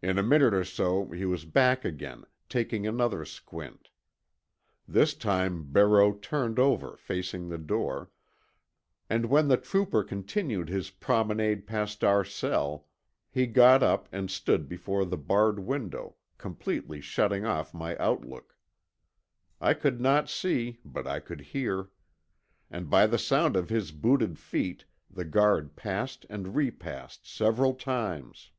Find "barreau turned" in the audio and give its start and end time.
5.72-6.60